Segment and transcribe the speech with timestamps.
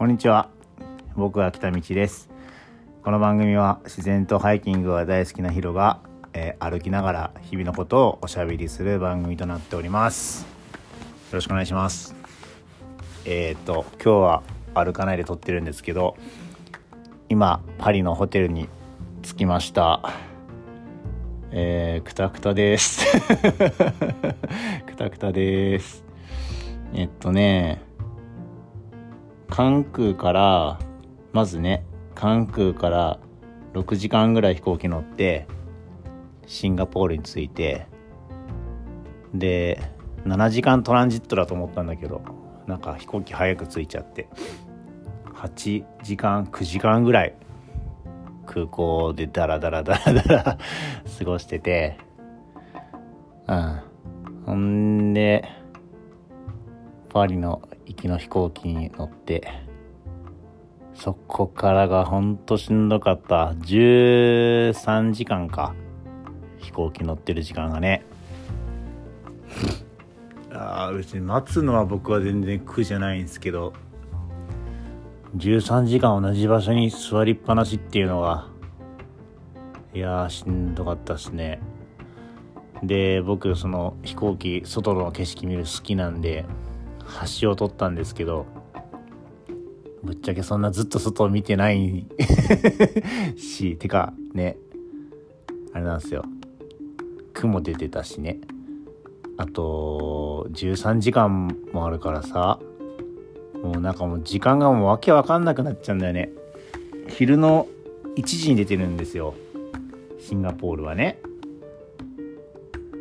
[0.00, 0.48] こんにちは。
[1.14, 2.30] 僕は北道です。
[3.04, 6.00] この番組は自然とハイキングが大好きなヒロが、
[6.32, 10.44] えー歩きながら日々のことをおしゃべりする番組となっております。
[10.44, 10.48] よ
[11.32, 12.14] ろしくお願いします。
[13.26, 14.42] えっ、と今日は
[14.72, 16.16] 歩かないで撮ってるんですけど
[17.28, 18.70] 今パリのホテルに
[19.20, 20.14] 着きました。
[21.50, 23.04] えー、くたくたです。
[24.86, 26.06] くたくたです。
[26.94, 27.89] えっとね
[29.50, 30.78] 関空から
[31.32, 33.18] まずね関空から
[33.74, 35.46] 6時間ぐらい飛行機乗って
[36.46, 37.86] シンガポールに着いて
[39.34, 39.80] で
[40.24, 42.22] 7時間トランジットだと思ったんだけど
[42.66, 44.28] なんか飛行機早く着いちゃって
[45.34, 47.34] 8時間9時間ぐらい
[48.46, 50.58] 空港でダラダラダラダラ
[51.18, 51.98] 過ごしてて
[53.46, 53.82] うん。
[54.46, 55.44] ほんで
[57.10, 59.70] パリの行きの飛行機に乗って
[60.94, 63.54] そこからがほんとしんどかった。
[63.54, 65.74] 13時間か。
[66.58, 68.04] 飛行機乗ってる時間がね。
[70.52, 73.72] あー別に待つのは僕は全然苦じゃないんですけど。
[75.38, 78.48] 13時間同じ場所に座りっぱなしっていうのが
[79.94, 81.62] いやーしんどかったっすね。
[82.82, 86.44] で僕その飛行機外の景色見る好きなんで
[87.40, 88.46] 橋を取ったんですけど
[90.02, 92.06] ぶっちゃけそんなずっと外を見てない
[93.36, 94.56] してかね
[95.72, 96.24] あれなんですよ。
[97.32, 98.40] 雲出てたしね。
[99.36, 102.58] あと13時間もあるからさ
[103.62, 106.30] もうなんかもう時間がもうわけわかんなくなっちゃうんだよね。
[107.08, 107.66] 昼の
[108.16, 109.34] 1時に出てるんですよ。
[110.18, 111.20] シンガポールはね。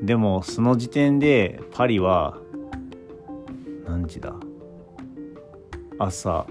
[0.02, 2.38] でもその時点でパリは
[3.90, 4.36] 何時だ？
[5.98, 6.46] 朝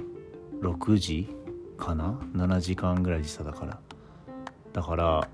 [0.60, 1.28] 6時
[1.76, 3.78] かな？7時間ぐらい時差だから。
[4.72, 5.28] だから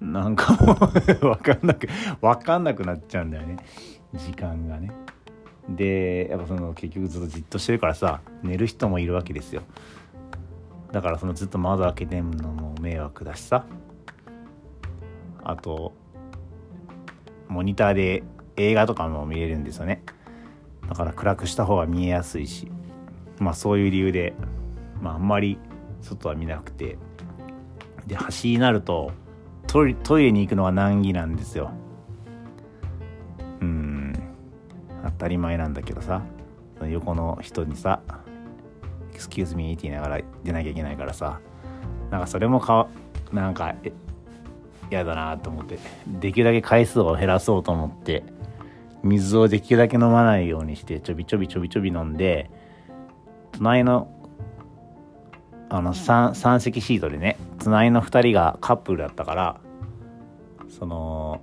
[0.00, 0.76] なんかもう
[1.18, 1.88] 分かんなく
[2.20, 3.56] 分かんなくなっちゃうんだよね。
[4.12, 4.92] 時間がね。
[5.66, 9.62] でやっぱその結局ずっとじっとしてるからさ寝る人もいるわけですよ。
[10.92, 13.64] だからそのずっと窓開けてんのも迷惑だしさ。
[15.42, 15.94] あと
[17.48, 18.22] モニターで
[18.56, 20.02] 映画とかも見れるんですよね。
[20.88, 22.70] だから暗くした方が見えやすいし
[23.38, 24.34] まあそういう理由で、
[25.00, 25.58] まあ、あんまり
[26.00, 26.98] 外は見なくて
[28.06, 29.12] で橋になると
[29.66, 31.72] トイレに行くのは難儀なんですよ。
[33.60, 34.12] うん
[35.04, 36.22] 当たり前なんだけどさ
[36.88, 38.00] 横の人にさ
[39.12, 41.40] 「excuse me」って言いながら出なきゃいけないからさ
[42.10, 42.86] なんかそれもか
[43.32, 43.74] なんか
[44.90, 48.22] 嫌だなと思ってできるだけ回数を減らそうと思って
[49.04, 52.50] 水をできるだけ飲まないようにしてちょびちょびちょびちょび飲んで
[53.52, 54.10] 隣の
[55.68, 59.60] あの 3, 3席シートでね隣の2人がカップルだったから
[60.68, 61.42] その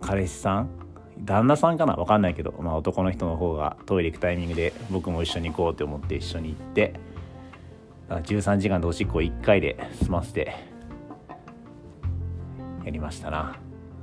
[0.00, 0.70] 彼氏さん
[1.18, 1.94] 旦那さんかな？
[1.94, 6.94] 分かんないけど、まあ、男の人の方がトイレ行くタイミングで僕も一緒に行こうって思って一緒に行って
[8.08, 10.54] 13時間でおしっこ1回で済ませて
[12.84, 13.56] やりましたな。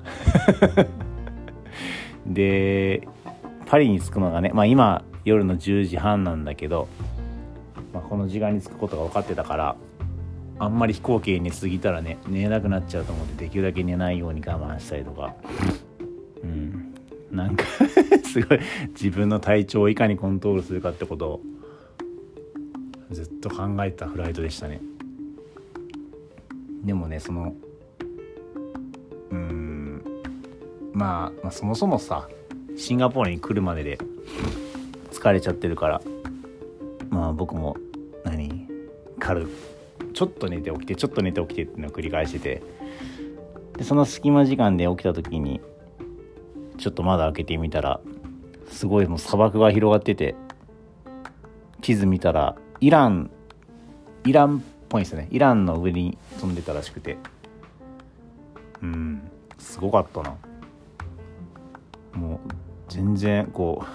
[2.25, 3.07] で
[3.65, 6.87] パリに着くのがねまあ今夜の10時半なんだけど、
[7.93, 9.75] まあ、この時間に着くことが分かってたから
[10.59, 15.35] あんまり飛行機に寝すぎたらね寝れなくなっちゃうと思ってできるだけ寝ないように我慢したりとか。
[16.43, 16.93] うん。
[17.31, 17.63] なんか
[18.23, 18.59] すごい
[18.89, 21.41] 自分の体調をいかにコントロールするかってことを
[23.09, 24.81] ずっと考えたフライトでしたね。
[26.83, 27.55] でもねその
[31.01, 32.29] まあ、まあそもそもさ
[32.77, 33.97] シンガポールに来るまでで
[35.11, 36.01] 疲れちゃってるから。
[37.09, 37.75] まあ僕も
[38.23, 38.67] 何？
[39.19, 39.49] 軽く
[40.13, 42.61] ちょっと寝て起きてちょっと寝て起きてっていうのを繰り返してて。
[43.77, 45.59] でその隙間時間で起きた時に
[46.77, 47.99] ちょっと窓開けてみたら
[48.69, 50.35] すごいもう砂漠が広がってて
[51.81, 53.31] 地図見たらイラン
[54.25, 55.29] イランっぽいんですよね。
[55.31, 57.17] イランの上に飛んでたらしくて。
[58.83, 60.35] うんすごかったな。
[62.13, 62.39] もう
[62.89, 63.85] 全然こ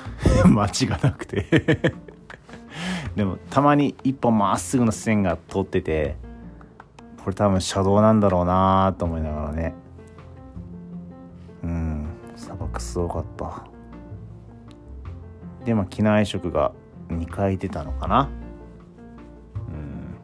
[0.44, 1.94] う 街がなくて。
[3.16, 6.16] でもたまに一本まっすぐの線が通ってて
[7.24, 9.74] これ多分車道なんだろうなと思いながらね。
[11.64, 13.64] うん砂漠すごかった。
[15.64, 16.72] でまあ機内食が
[17.08, 18.28] 2回出たのかな。
[19.68, 20.18] うん。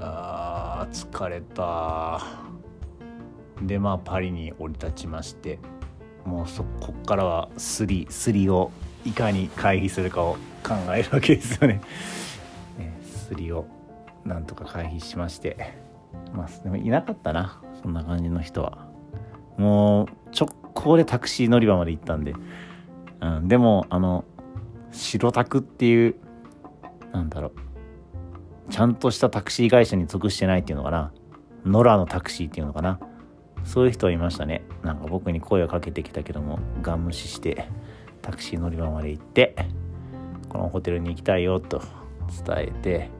[0.00, 2.20] あー疲れた。
[3.62, 5.58] でまあパリに降り立ちまして
[6.24, 8.70] もうそこからはスリスリを
[9.04, 11.80] いかに回避するかを考えるわけですよね。
[12.78, 13.66] ねすりを
[14.24, 15.78] なんとか回避しまして
[16.34, 18.86] まあでもいなかったなそんな感じの人は。
[19.56, 20.06] もう
[20.38, 22.34] 直行でタクシー乗り場まで行ったんで、
[23.20, 24.24] うん、でもあの
[24.92, 26.14] 白タクっていう
[27.12, 31.12] なんだろうちゃんとしたタクシー会社に属してないっていうのかな
[31.64, 33.00] ノラのタクシーっていうのかな
[33.68, 34.62] そういう人はいましたね。
[34.82, 37.68] なんか僕に声をかけてきたけどもガン無視して
[38.22, 39.54] タクシー乗り場まで行って
[40.48, 41.82] このホテルに行きたいよと
[42.46, 43.10] 伝えて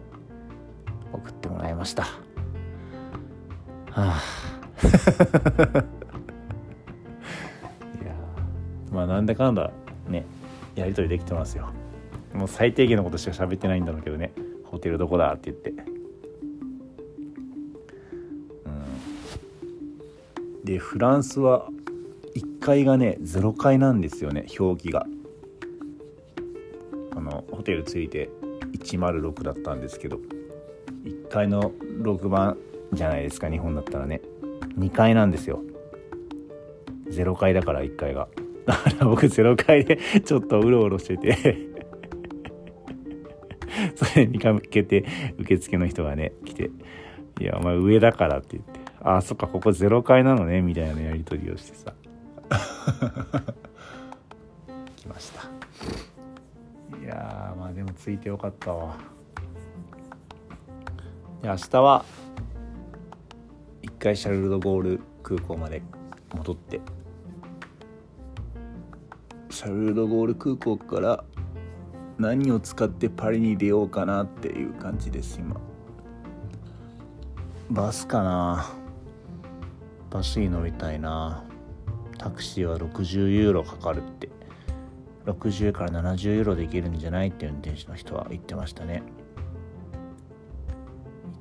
[1.12, 2.04] 送ってもらいました。
[2.04, 2.08] は
[3.92, 4.22] あ。
[8.02, 8.14] いや
[8.90, 9.70] まあなんだかんだ
[10.08, 10.24] ね
[10.74, 11.68] やり取りできてますよ。
[12.32, 14.32] もう最低限のことしか喋ってないんだろうけどね。
[14.64, 15.97] ホテルどこだって言って。
[20.68, 21.70] でフランスは
[22.36, 25.06] 1階がね0階なんですよね表記が。
[27.16, 28.28] あのホテル着いて
[28.74, 30.18] 106だったんですけど
[31.04, 31.72] 1階の
[32.02, 32.58] 6番
[32.92, 34.20] じゃないですか日本だったらね。
[34.78, 35.62] 2階なんですよ。
[37.06, 38.28] 0階だから1階が。
[38.66, 41.66] だから僕0階で ちょっとうろうろしてて。
[43.96, 45.06] それにかけて
[45.38, 46.70] 受付の人がね来て
[47.40, 51.92] 「いやお前上だから」って言って「ああそっかここ0階なのね」みたいなやり取りをしてさ。
[54.96, 55.42] 来ました。
[56.98, 58.96] いやまあでもついてよかったわ。
[61.42, 62.04] で明日は
[63.82, 65.82] 一回シャルル・ド・ゴール空港まで
[66.34, 66.80] 戻って。
[69.50, 71.24] シャルル・ド・ゴール空港から
[72.18, 75.56] 何を使ってパリに出ようかなっていう感じです今。
[77.70, 78.66] バスかな
[80.10, 81.44] バスに乗りたいな。
[82.18, 84.28] タクシーは60ユーロかかるって。
[85.26, 89.02] 60から70ユーロで行けるんじゃないって運転手の人は言ってましたね。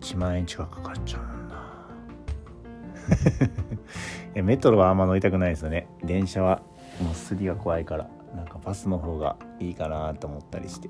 [0.01, 1.55] 1万円近くかかっちゃうんだ。
[4.35, 5.87] いやメトロはあんま乗りたくないですよね。
[6.03, 6.61] 電車は
[7.01, 8.09] もうすりが怖いから。
[8.35, 10.89] なんかバスの方がいいかなと思ったりして。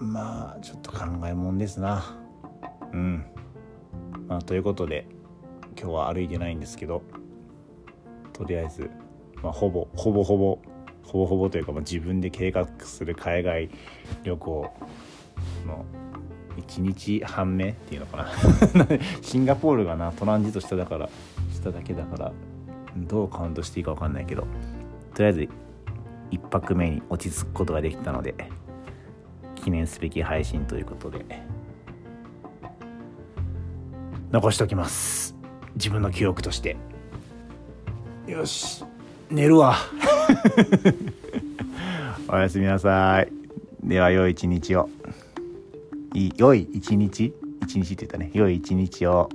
[0.00, 2.02] まあちょっと考えもんですな。
[2.92, 3.26] うん。
[4.26, 5.06] まあということで
[5.80, 7.02] 今日は歩いてないんですけど
[8.32, 8.90] とりあえず、
[9.42, 10.58] まあ、ほぼほぼほぼ
[11.04, 13.70] ほぼほぼというか、まあ、自分で計画する海外
[14.24, 14.72] 旅行
[15.66, 15.84] の
[16.58, 18.28] 1日半目っていうのかな。
[19.22, 21.08] シンガポールがなトランジットしただから
[21.52, 22.32] しただけだから
[22.96, 24.42] どうカウントしていいか分かんないけど
[25.14, 25.48] とりあえず
[26.32, 28.34] 1泊目に落ち着くことができたので
[29.54, 31.24] 記念すべき配信ということで
[34.30, 35.37] 残しておきます。
[35.78, 36.76] 自分の記憶として。
[38.26, 38.84] よし。
[39.30, 39.76] 寝るわ。
[42.28, 43.32] おやすみなさい。
[43.82, 44.90] では良い一日を。
[46.14, 47.32] い良い一日？
[47.62, 48.30] 一日って言ったね。
[48.34, 49.30] 良い一日を。